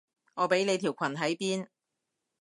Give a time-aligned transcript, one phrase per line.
[0.33, 1.67] 我畀你條裙喺邊？